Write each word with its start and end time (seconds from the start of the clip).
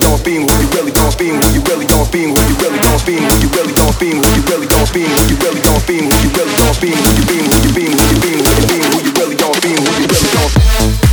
don't 0.00 0.18
spin 0.18 0.46
when 0.46 0.60
you 0.60 0.68
really 0.74 0.92
don't 0.92 1.12
spin 1.12 1.38
when 1.38 1.52
you 1.54 1.60
really 1.68 1.86
don't 1.86 2.04
spin 2.04 2.32
when 2.34 2.46
you 2.48 2.56
really 2.56 2.80
don't 2.80 2.98
spin 2.98 3.20
when 3.20 3.40
you 3.40 3.48
really 3.52 3.72
don't 3.74 3.92
spin 3.92 4.16
when 4.16 4.32
you 4.34 4.42
really 4.48 4.66
don't 4.66 4.86
spin 4.86 5.06
when 5.06 5.28
you 5.28 5.36
really 5.36 5.60
don't 5.60 5.80
spin 5.80 6.08
when 6.08 6.20
you 6.24 6.30
really 6.34 6.56
don't 6.56 6.74
spin 6.74 6.96
when 6.96 7.16
you 7.16 7.24
really 7.28 7.40
beam 7.40 7.52
when 7.52 7.64
you 7.64 7.72
beam 7.76 7.92
when 7.92 8.08
you 8.08 8.16
really 8.16 8.24
beam 8.24 8.38
when 8.40 8.56
you 8.56 8.66
beam 8.66 8.86
when 8.96 9.04
you 9.04 9.12
really 9.20 9.36
don't 9.36 9.56
spin 9.56 9.76
when 9.76 10.00
you 10.00 10.08
really 10.08 10.30
don't 10.32 11.09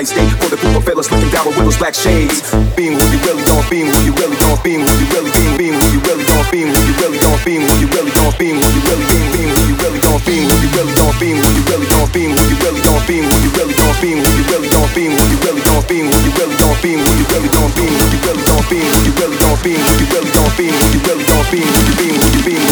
nice 0.00 0.16
day 0.16 0.30
for 0.40 0.48
the 0.48 0.56
group 0.56 0.80
of 0.80 0.84
fellas 0.88 1.12
looking 1.12 1.28
down 1.28 1.44
with 1.44 1.60
those 1.60 1.76
black 1.76 1.92
shades. 1.92 2.40
Being 2.72 2.96
who 2.96 3.04
you 3.12 3.20
really 3.20 3.44
don't, 3.44 3.68
being 3.68 3.84
who 3.84 4.00
you 4.08 4.16
really 4.16 4.38
don't, 4.40 4.56
being 4.64 4.80
who 4.80 4.92
you 4.96 5.04
really 5.12 5.28
being, 5.36 5.52
being 5.60 5.76
who 5.76 5.86
you 5.92 6.00
really 6.08 6.24
don't, 6.24 6.48
being 6.48 6.72
who 6.72 6.80
you 6.88 6.94
really 7.04 7.20
don't, 7.20 7.36
being 7.44 7.60
who 7.68 7.74
you 7.76 7.88
really 7.92 8.12
don't, 8.16 8.32
being 8.40 8.56
who 8.56 8.68
you 8.72 8.80
really 8.88 9.04
being, 9.12 9.28
being 9.36 9.52
who 9.52 9.60
you 9.68 9.76
really 9.76 10.00
don't, 10.00 10.24
being 10.24 10.48
who 10.48 10.56
you 10.56 10.70
really 10.72 10.96
don't, 10.96 11.12
being 11.20 11.36
who 11.36 11.52
you 11.52 11.64
really 11.68 11.84
don't, 11.92 12.08
being 12.16 12.32
who 12.32 12.40
you 12.48 12.56
really 12.64 12.80
don't, 12.80 13.04
being 13.04 13.28
who 13.28 13.44
you 13.44 13.52
really 13.60 13.76
don't, 13.76 14.88
being 14.96 15.12
who 15.12 15.20
you 15.20 15.40
really 15.44 15.60
don't, 15.68 15.84
being 15.84 16.00
who 16.00 16.16
you 16.16 16.32
really 16.32 16.48
don't, 16.56 16.80
being 16.80 16.96
who 16.96 17.12
you 17.12 17.28
really 17.28 17.50
don't, 17.52 17.72
being 17.76 17.92
who 17.92 18.00
you 18.00 18.00
really 18.00 18.00
don't, 18.00 18.00
being 18.00 18.00
who 18.00 18.08
you 18.08 18.20
really 18.24 18.44
don't, 18.48 18.64
being 18.72 18.88
who 18.88 19.04
you 19.04 19.12
really 19.20 19.36
don't, 19.36 19.60
being 19.60 19.84
who 19.84 19.92
you 20.00 20.06
really 20.08 20.32
don't, 20.32 20.56
being 20.56 20.72
who 20.80 20.86
you 20.96 21.00
really 21.04 21.26
don't, 21.28 21.46
being 21.52 21.68
who 21.68 21.80
you 21.84 21.94
being, 22.00 22.16
who 22.16 22.28
you 22.32 22.42
being, 22.48 22.69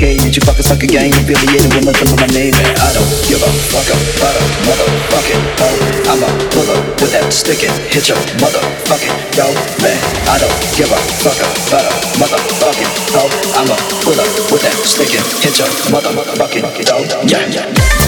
cage. 0.00 0.32
You 0.32 0.42
fuckers 0.48 0.72
fuck 0.72 0.80
a 0.82 0.88
gang 0.88 1.12
affiliated 1.12 1.68
with 1.76 1.84
nothing 1.84 2.08
but 2.08 2.24
my 2.24 2.30
name. 2.32 2.56
And 2.56 2.72
I 2.80 2.88
don't 2.96 3.12
give 3.28 3.44
a 3.44 3.50
fuck 3.68 3.84
about 3.92 4.34
a 4.40 4.44
motherfucking 4.64 5.44
hoe. 5.60 5.80
I'm 6.08 6.24
a 6.24 6.30
puller 6.56 6.80
with 6.96 7.12
that 7.12 7.28
stick 7.28 7.60
and 7.68 7.76
hit 7.92 8.08
your 8.08 8.16
motherfucking 8.40 9.16
dough. 9.36 9.52
Man, 9.84 10.00
I 10.24 10.40
don't 10.40 10.56
give 10.72 10.88
a 10.88 11.00
fuck 11.20 11.36
about 11.36 11.84
a 11.84 11.92
motherfucking 12.16 12.92
hoe. 13.12 13.28
I'm 13.60 13.68
a 13.68 13.76
puller 14.00 14.28
with 14.48 14.64
that 14.64 14.76
stick 14.88 15.12
and 15.12 15.26
hit 15.44 15.60
your 15.60 15.68
motherfucking 15.92 16.64
dough. 16.88 17.04
Yeah, 17.28 17.44
yeah. 17.52 17.99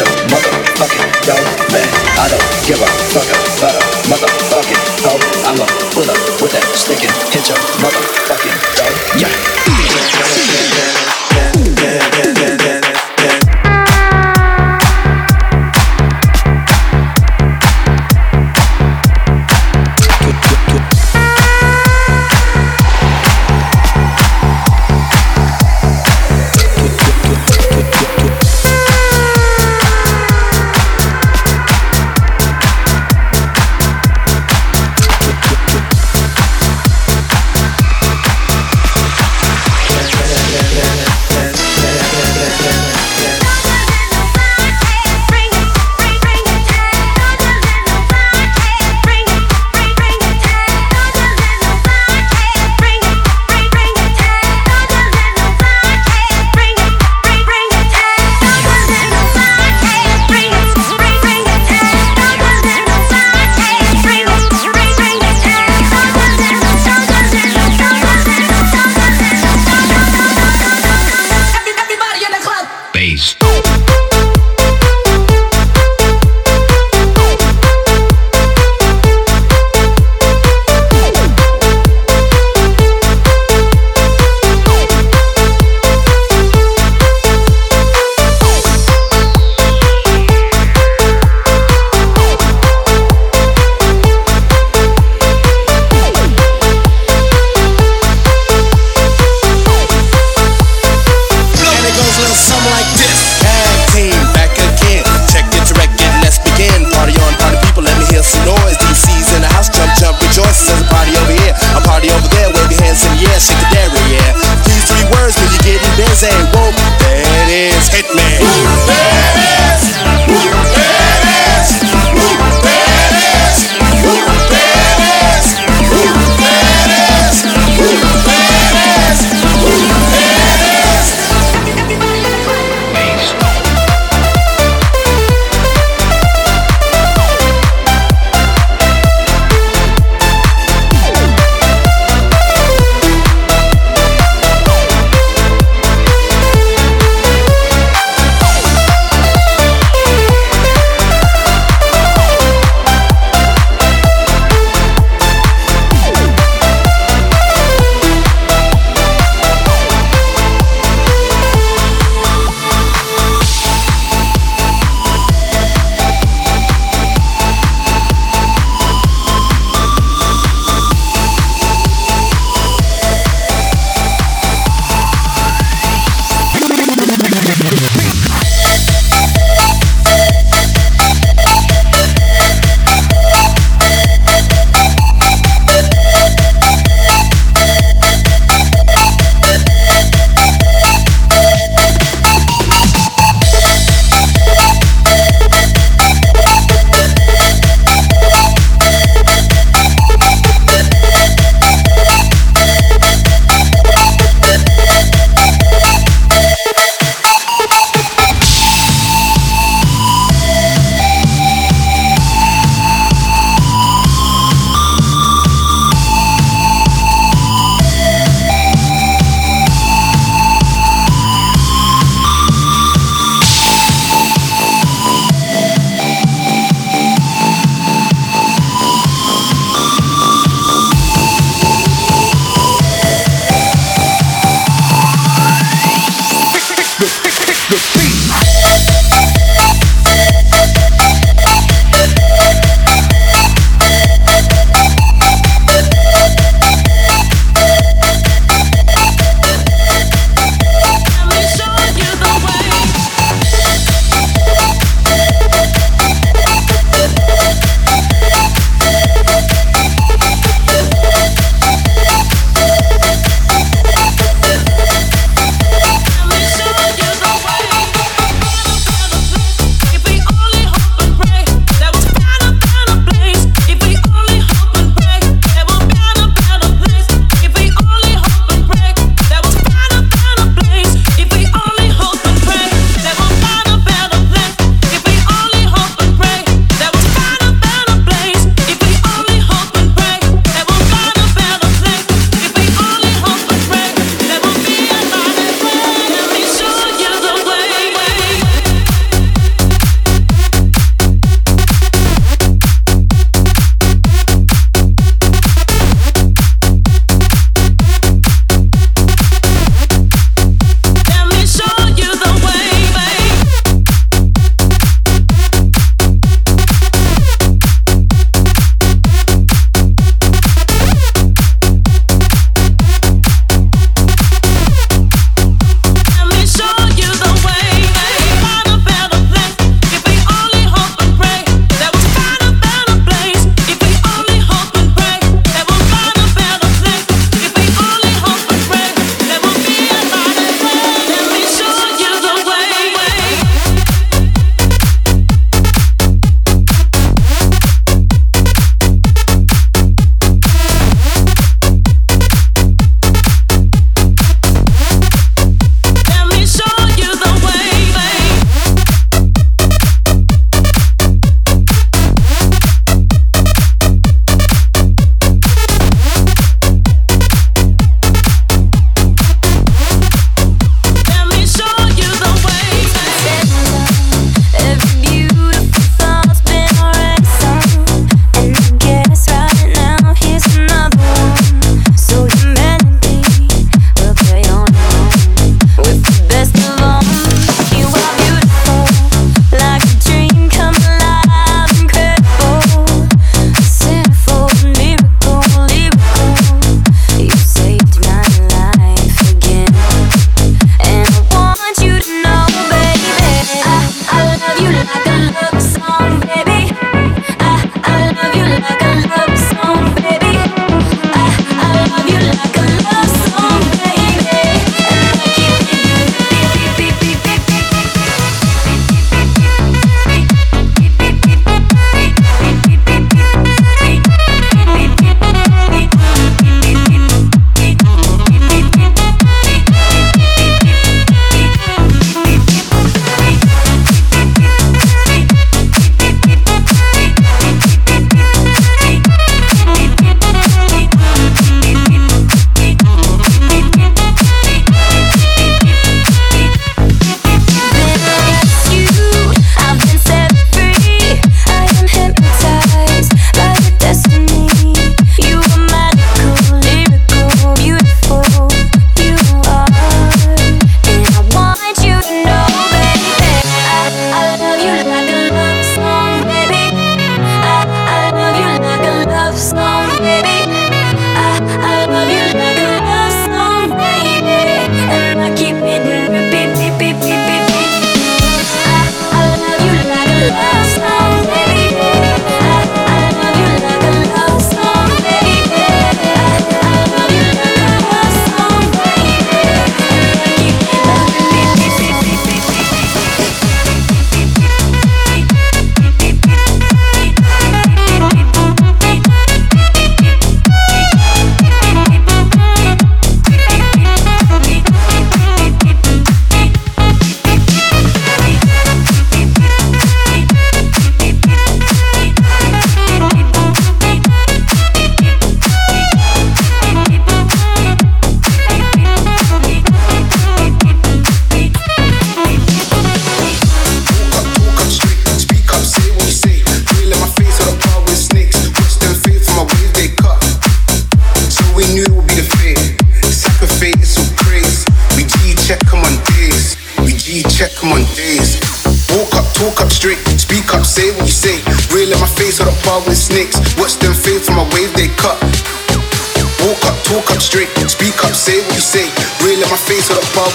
Your 0.00 0.08
motherfucking 0.32 1.12
dough, 1.28 1.44
man. 1.72 1.88
I 2.16 2.24
don't 2.32 2.48
give 2.64 2.80
a 2.80 2.88
fuck 3.12 3.28
about 3.60 3.76
a 3.76 3.84
motherfucking 4.08 4.82
hoe. 5.04 5.20
I'ma 5.44 5.66
pull 5.92 6.08
up 6.08 6.16
with 6.40 6.52
that 6.56 6.64
stick 6.72 7.04
and 7.04 7.12
hit 7.28 7.44
your 7.48 7.60
motherfucking 7.84 7.99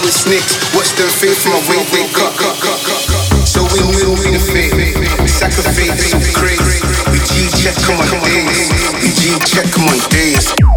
with 0.02 0.14
snakes. 0.14 0.58
Watch 0.74 0.92
them 0.96 1.08
fade 1.08 1.36
from 1.36 1.52
my 1.52 1.62
wave, 1.68 1.86
they 1.92 2.06
cut. 2.12 2.34
So 3.46 3.62
we 3.72 3.80
will 3.86 4.16
be 4.22 4.30
the 4.34 4.42
fate. 4.42 4.72
Sacrifice, 5.28 6.10
so 6.10 6.18
crazy. 6.34 6.82
We 7.10 7.18
G 7.24 7.48
check 7.56 7.76
on 7.88 8.02
days. 8.24 8.70
We 9.02 9.10
G 9.12 9.38
check 9.44 9.70
on 9.78 9.96
days. 10.10 10.75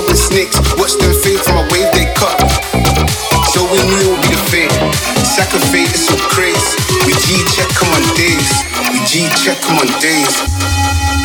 wild 0.00 0.10
with 0.10 0.18
snakes. 0.18 0.56
Watch 0.76 0.94
them 0.98 1.12
fade 1.22 1.40
from 1.40 1.58
a 1.58 1.62
wave 1.72 1.90
they 1.92 2.12
cut. 2.14 2.38
So 3.52 3.64
we 3.70 3.78
knew 3.78 4.00
it 4.00 4.10
would 4.10 4.22
be 4.22 4.28
the 4.28 4.42
fate. 4.50 4.72
Second 5.24 5.62
fate 5.72 5.92
is 5.92 6.06
so 6.06 6.16
crazy. 6.16 6.76
We 7.06 7.12
G 7.26 7.42
check 7.54 7.68
them 7.78 7.90
on 7.92 8.02
days. 8.16 8.50
We 8.92 8.98
G 9.06 9.28
check 9.42 9.60
them 9.60 9.78
on 9.78 9.88
days. 10.00 11.19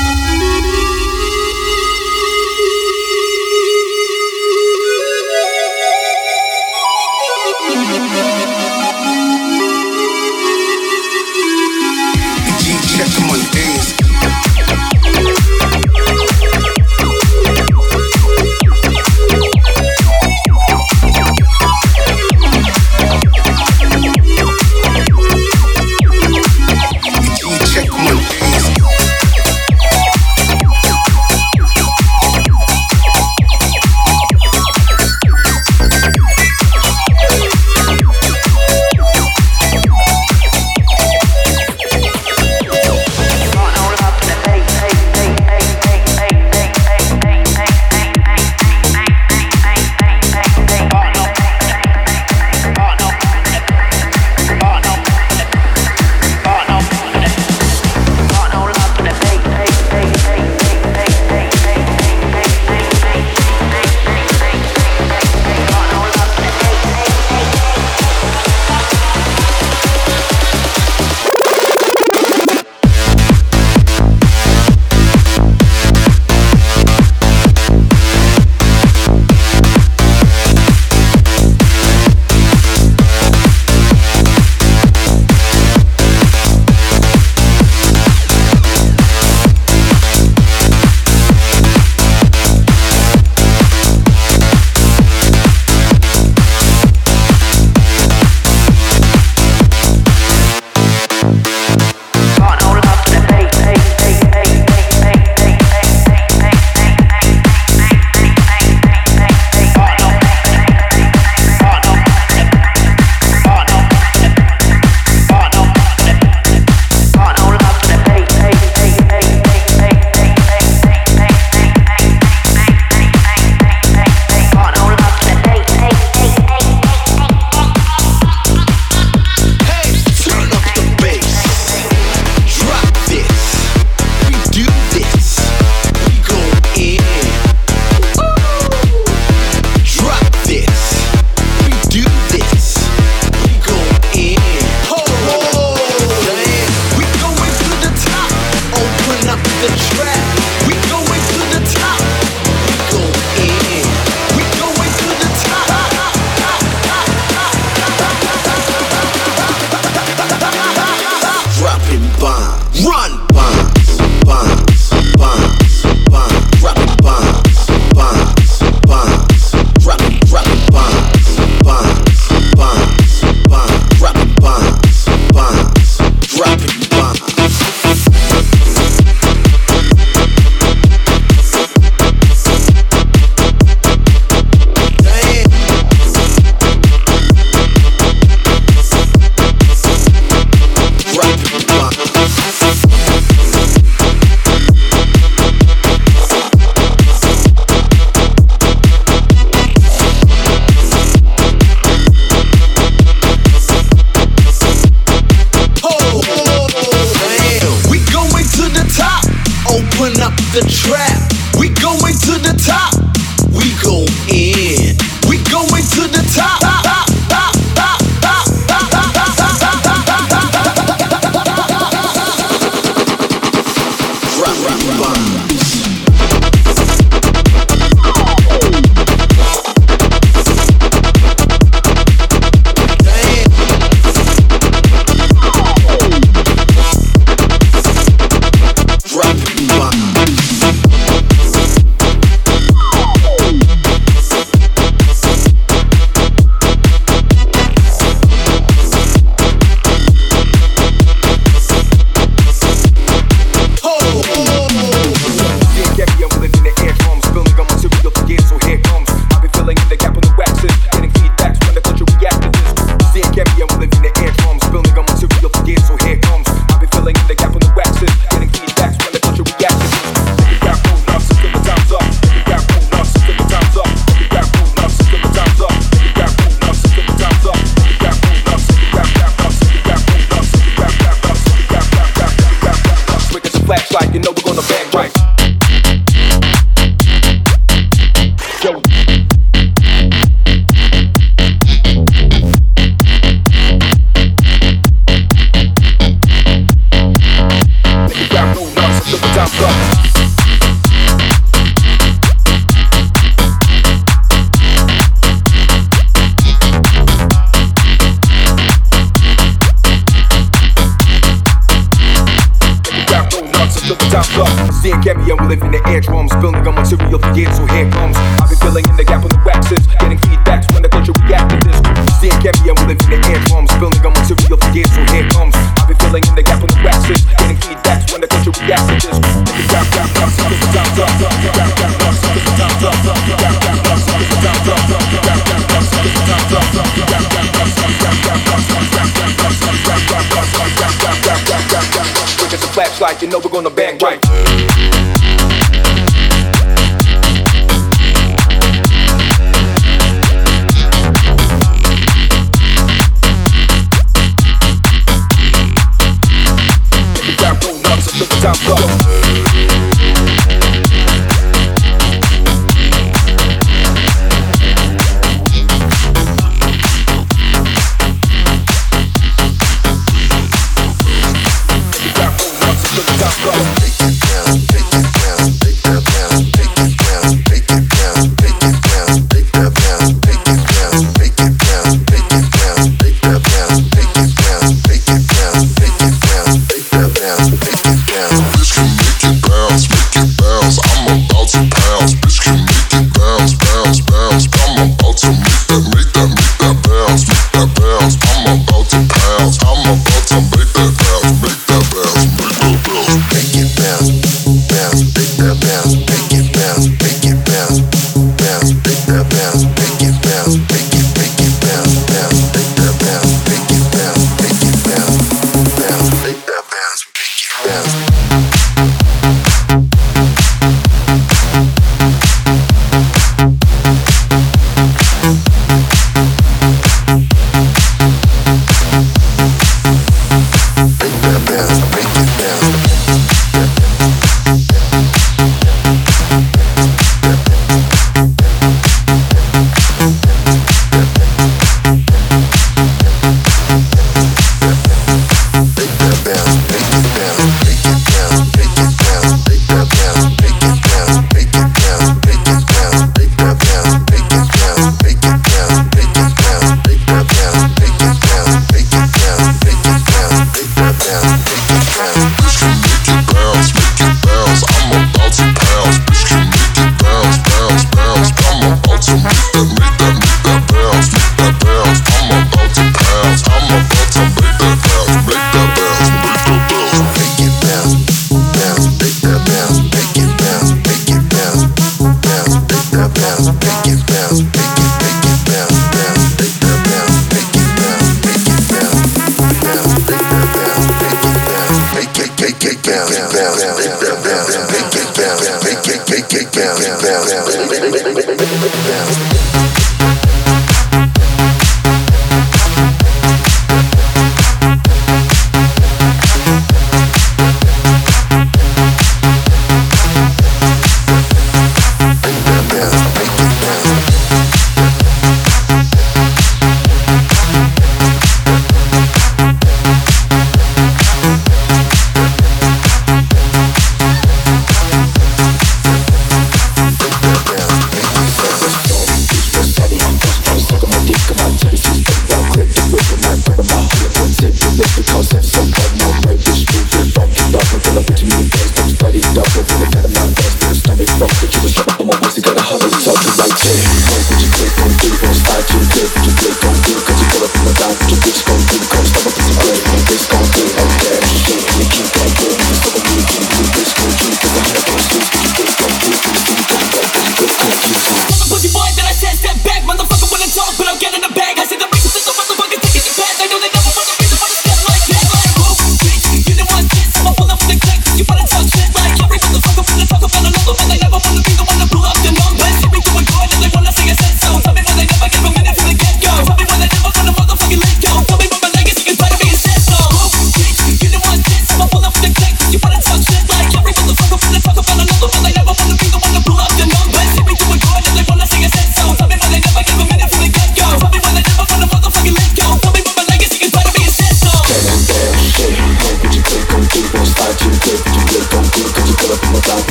Break 343.97 344.15
it 344.15 344.21
down. 344.21 344.24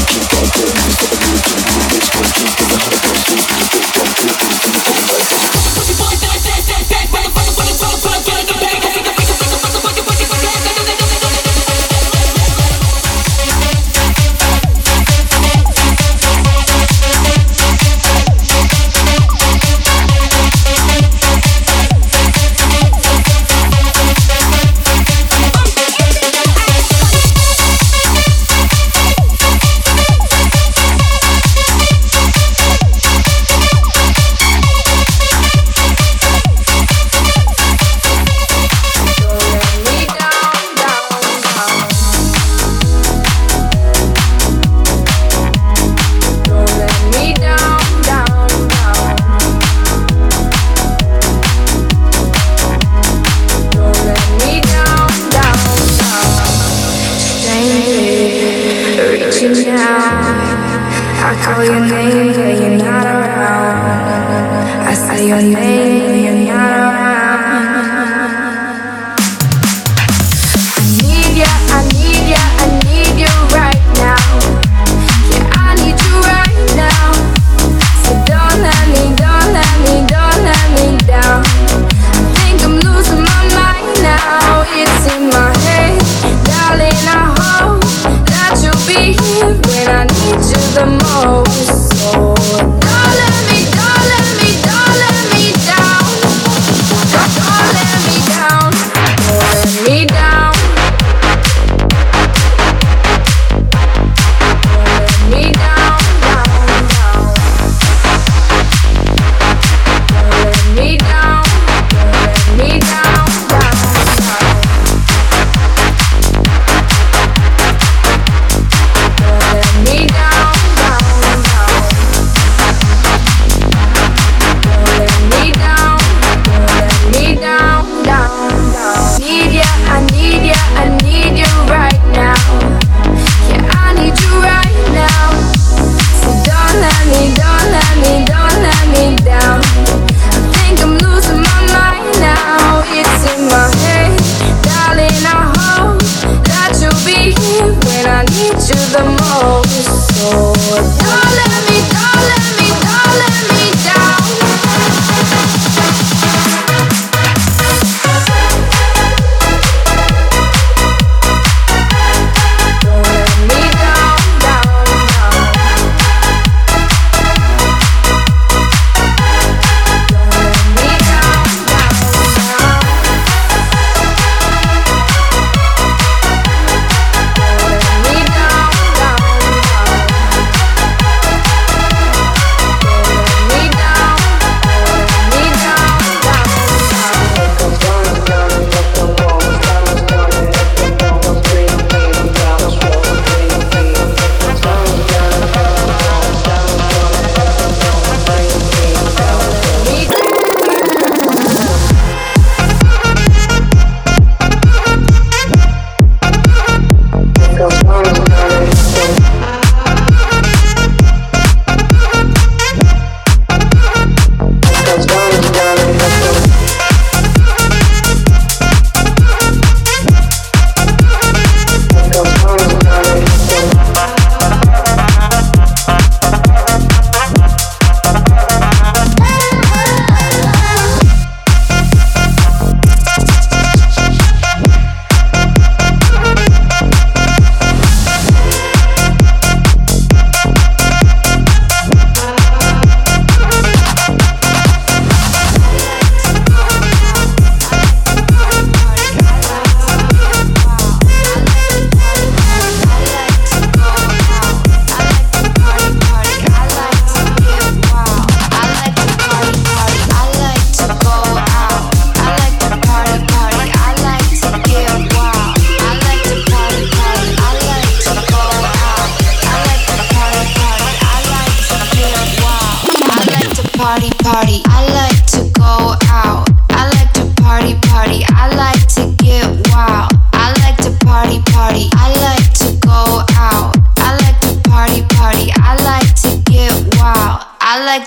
Don't 0.00 0.56
you, 0.56 0.69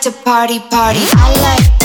fixie, 0.04 0.24
party, 0.24 0.60
party. 0.60 0.99
I 1.16 1.34
fixie, 1.41 1.83